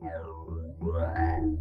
[0.00, 1.58] Everybody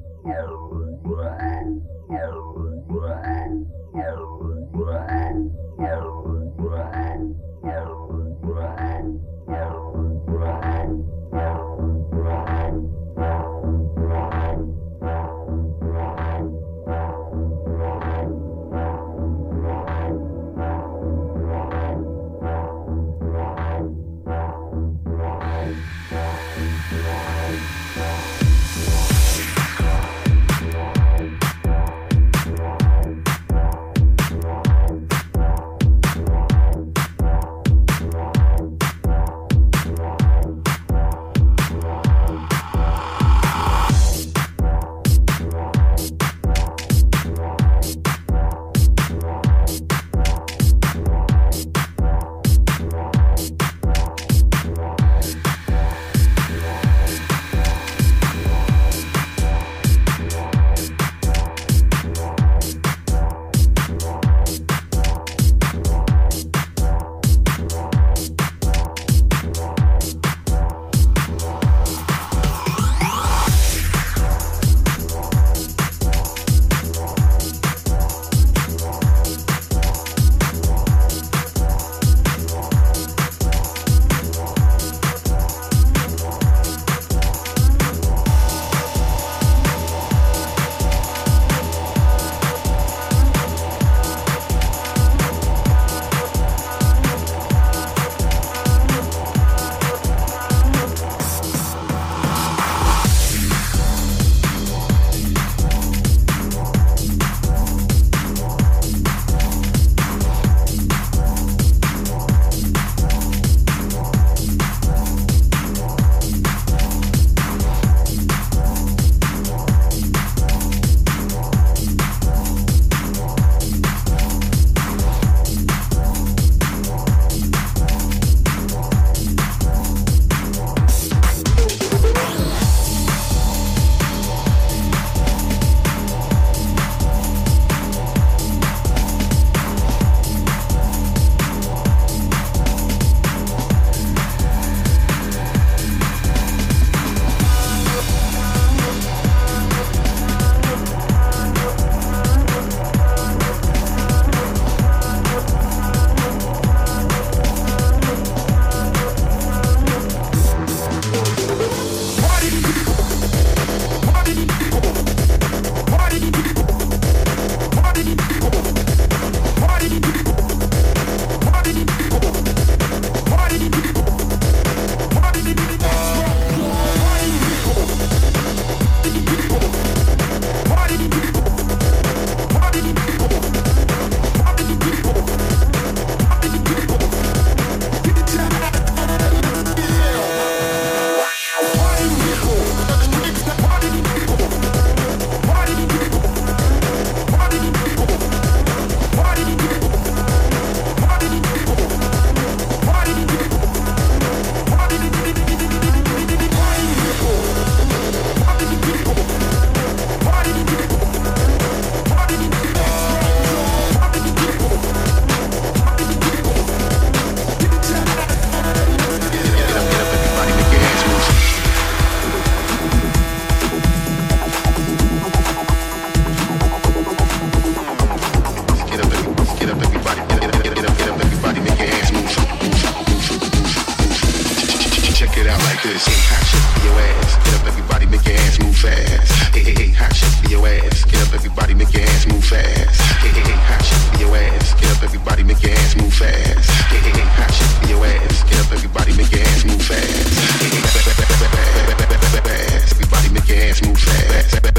[253.47, 254.76] your hands move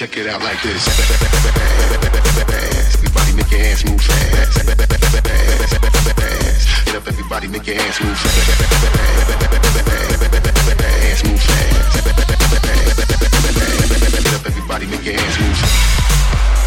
[0.00, 0.88] Check it out like this.
[2.96, 4.64] Everybody make your ass move fast.
[6.86, 8.48] Get up, everybody make your ass move fast.
[10.80, 12.00] Hands move fast.
[14.24, 16.59] Get up, everybody make your ass move fast.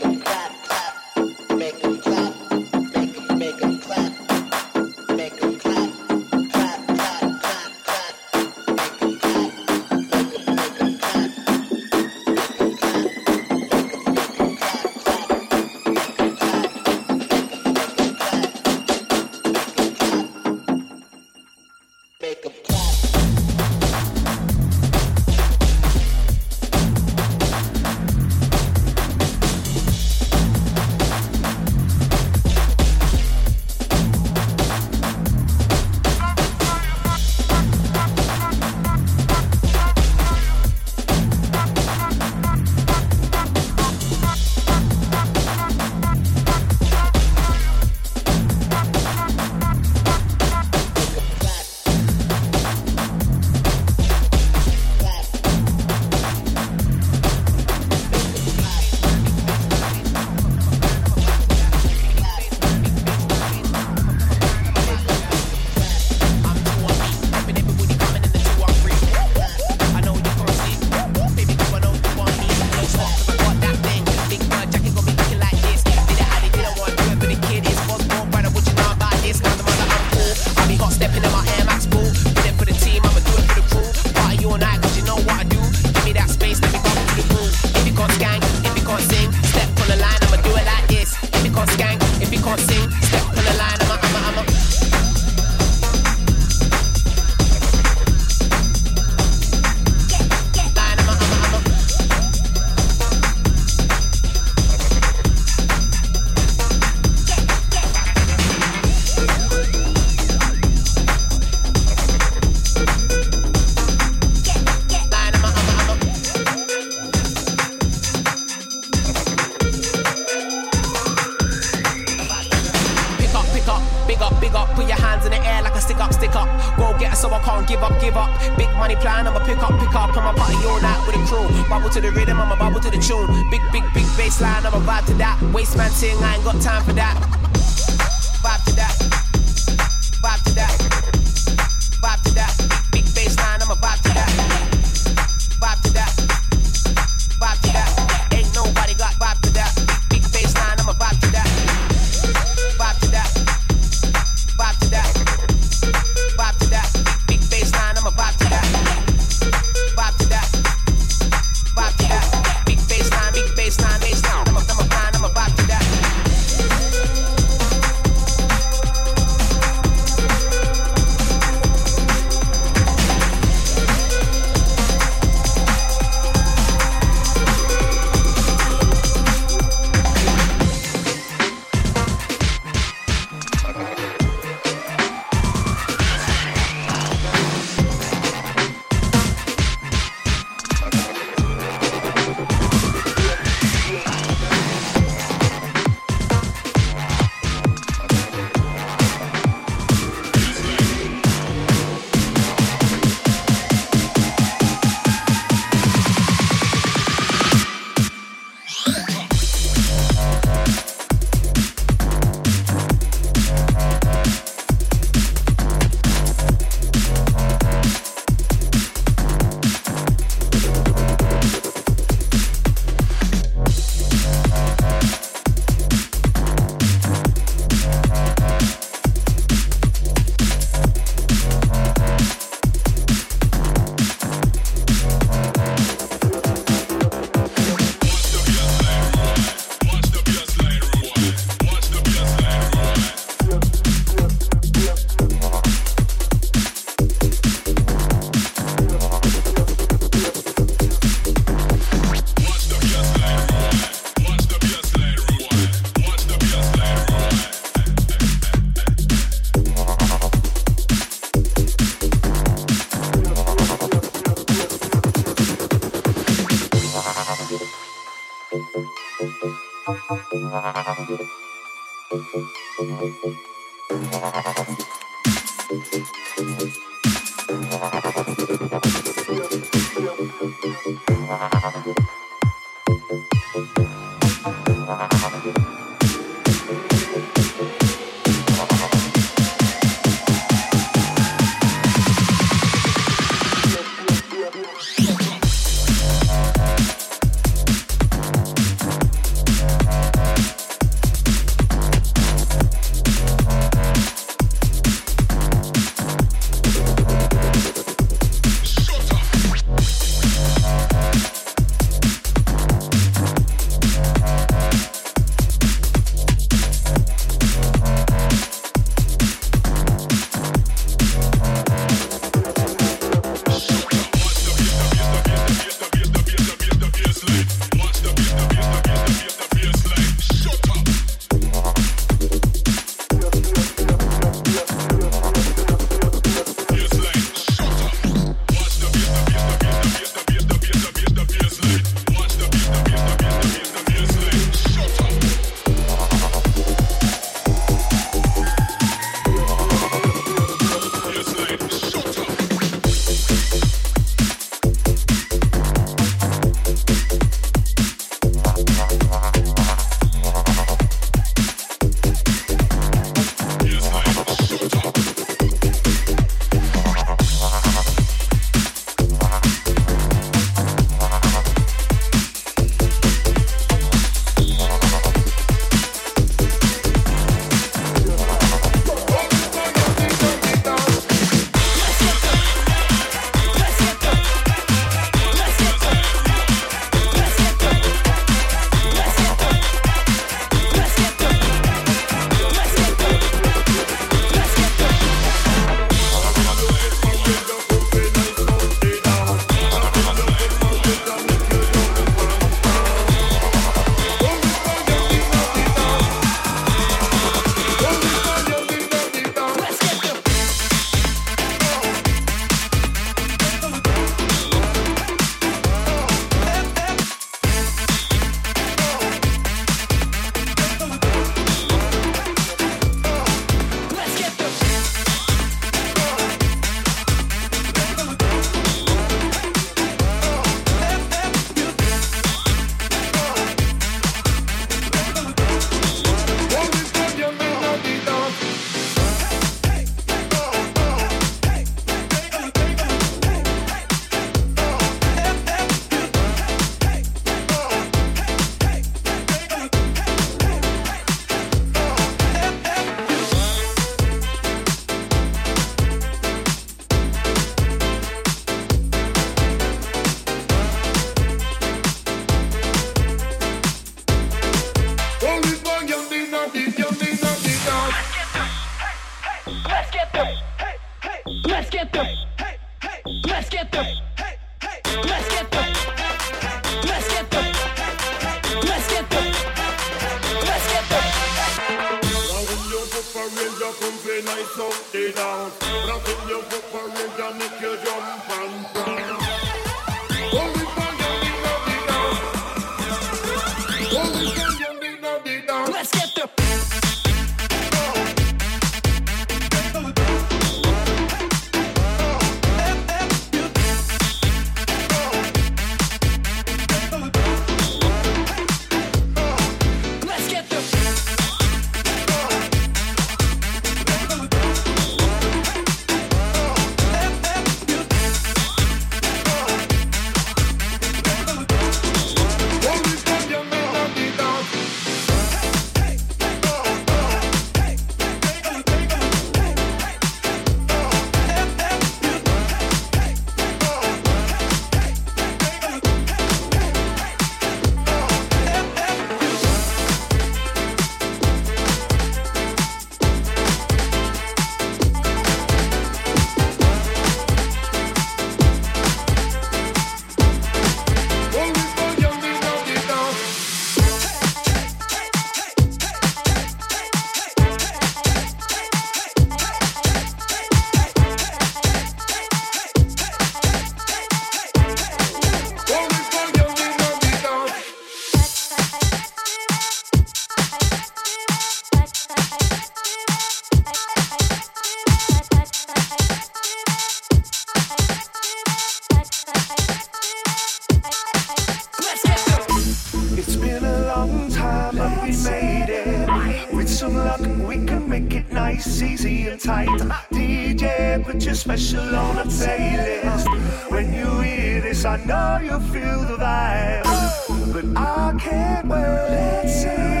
[587.21, 589.69] We can make it nice, easy, and tight.
[590.11, 593.27] DJ, put your special on a playlist.
[593.69, 597.53] When you hear this, I know you feel the vibe.
[597.53, 598.81] But I can't wait.
[598.81, 600.00] Let's see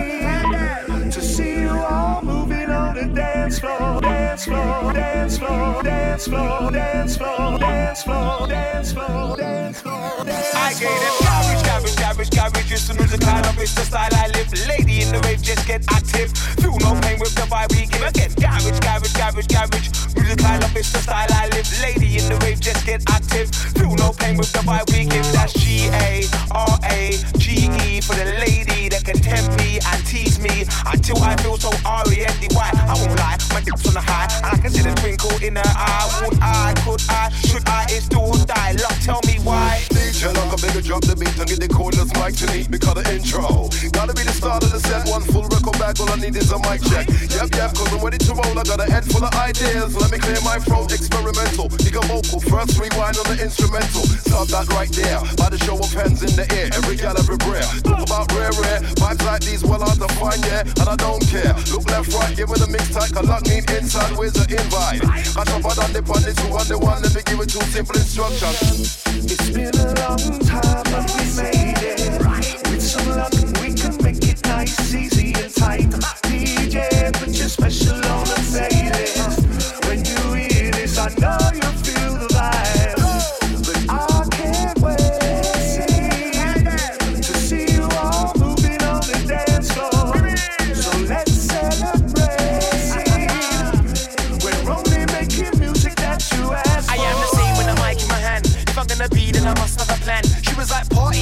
[2.91, 8.93] on the dance floor, dance floor, dance floor, dance floor, dance floor, dance floor, dance
[8.93, 10.51] floor, dance floor, dance floor.
[10.55, 12.71] I gave them garbage, garbage, garbage, garbage.
[12.71, 14.51] Used kind of it's the style I live.
[14.67, 16.31] Lady in the rave just get active.
[16.59, 18.03] Feel no pain with the vibe we give.
[18.03, 19.87] Again, garbage, garbage, garbage, garbage.
[20.15, 21.67] Music kind of it's the style I live.
[21.81, 23.49] Lady in the rave just get active.
[23.75, 25.27] Feel no pain with the vibe we give.
[25.31, 30.05] That's G A R A G E for the lady that can tempt me and
[30.05, 32.80] tease me until I feel so R E N D Y.
[32.87, 35.55] I won't lie, my dick's on the high, and I can see the twinkle in
[35.55, 36.07] her eye.
[36.21, 38.73] Would I, could I, should I, it's do or die?
[38.81, 39.81] Love, tell me why.
[39.89, 42.67] DJ, I'm gonna make a drop the beat and get the cordless mic to me
[42.69, 43.69] because the intro.
[43.91, 46.51] Gotta be the start of the set, one full record back, all I need is
[46.51, 47.07] a mic check.
[47.09, 49.95] Yep, yep, cause I'm ready to roll, I got a head full of ideas.
[49.95, 51.69] Let me clear my throat, experimental.
[51.83, 54.05] You got vocal, first rewind on the instrumental.
[54.25, 57.37] Stop that right there, by the show of hands in the air, every gal every
[57.37, 57.83] breath.
[57.83, 61.53] Talk about rare, rare, vibes like these, well, I define, yeah, and I don't care.
[61.71, 65.03] Look left, right, give me a mix tight, cause lock need inside with the invite.
[65.37, 67.61] I don't find on the pun, to who the one, let me give it two
[67.69, 69.03] simple instructions.
[69.07, 72.71] It's been a long time, but we made it.
[72.71, 75.89] With some luck, we can make it nice, easy, and tight.
[76.23, 78.10] DJ, put your special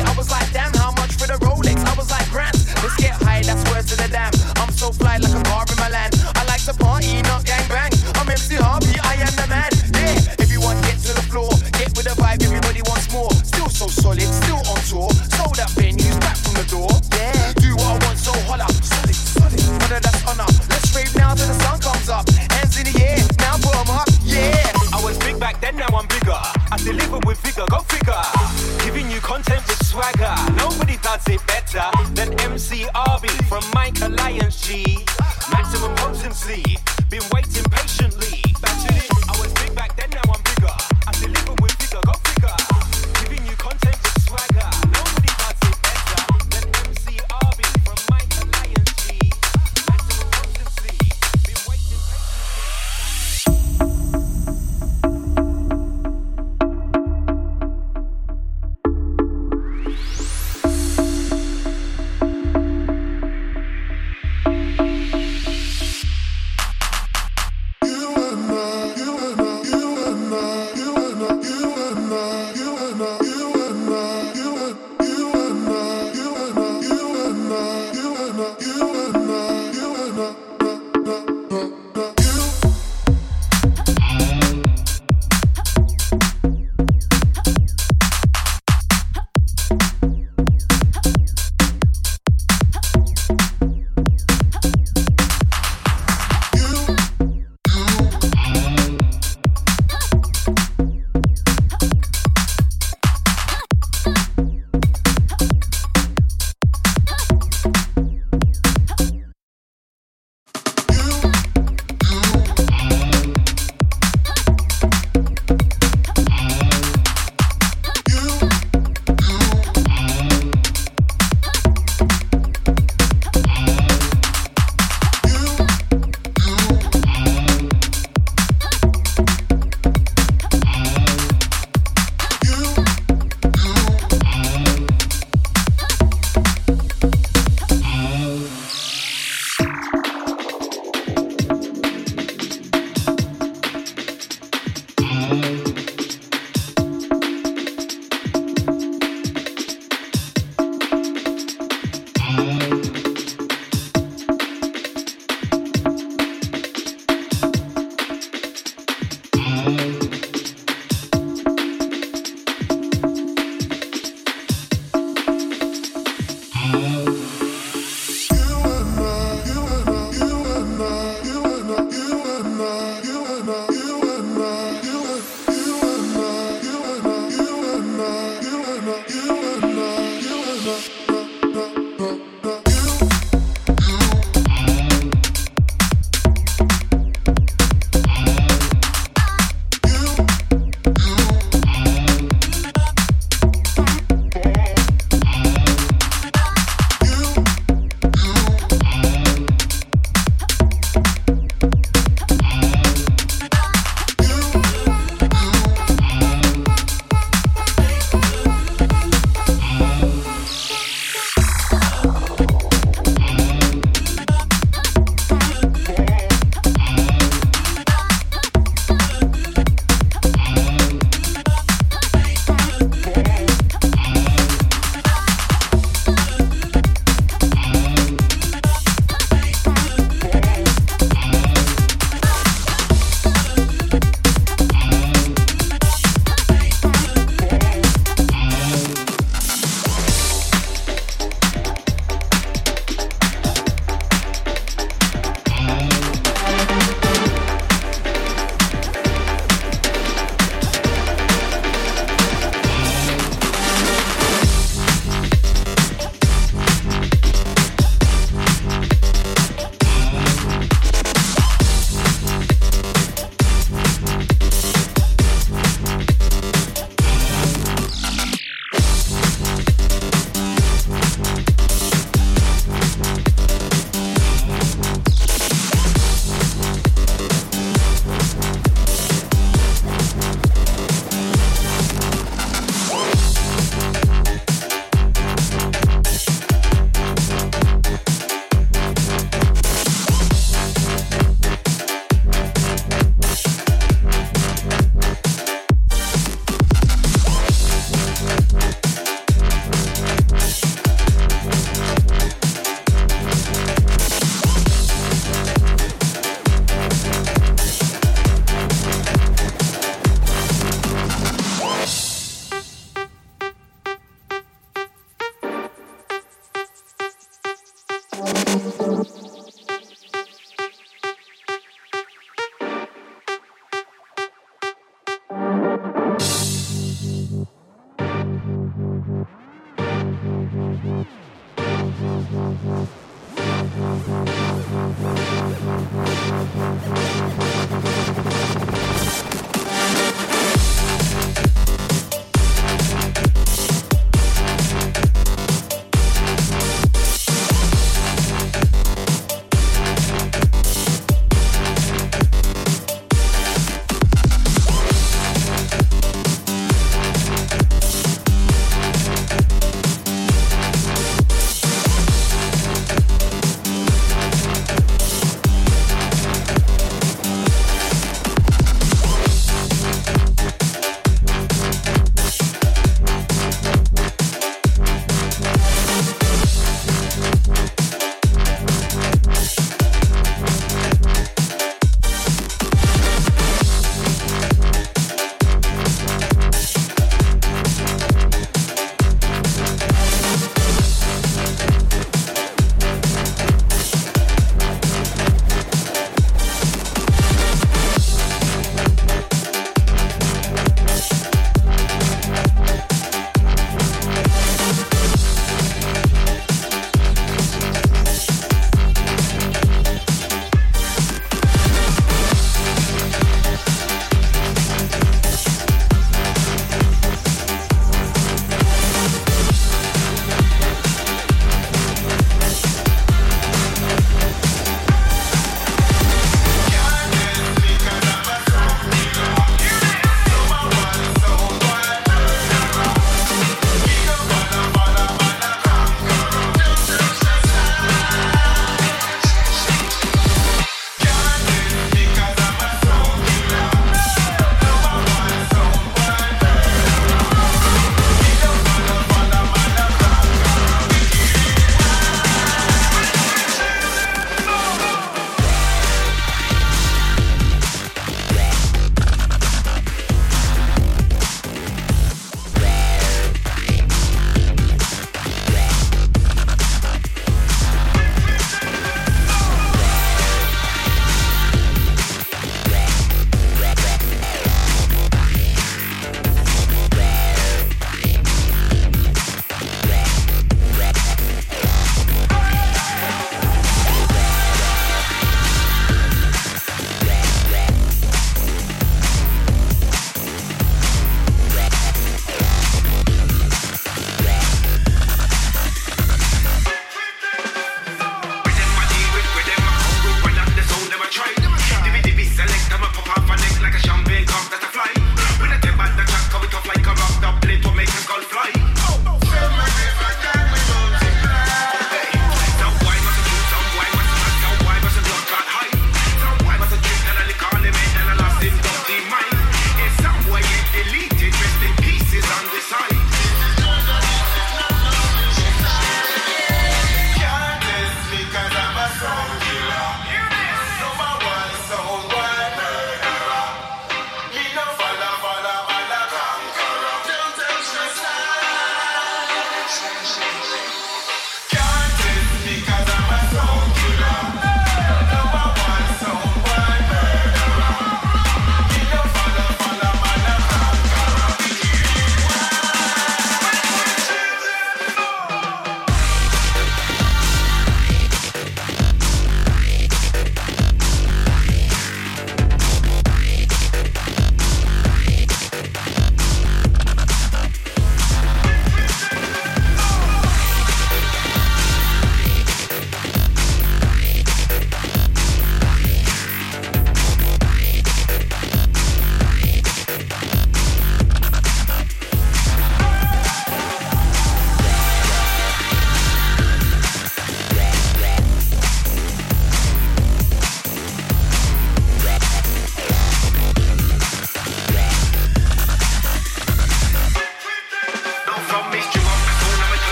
[0.00, 1.84] I was like, damn, how much for the Rolex?
[1.84, 2.54] I was like, grand.
[2.82, 4.32] Let's get high, that's worse than a damn.
[4.56, 5.81] I'm so fly like a bar.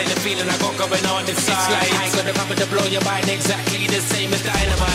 [0.00, 1.52] explain the feeling I got going on inside.
[1.52, 4.89] It's like, I'm gonna come to blow your mind exactly the same as dynamite.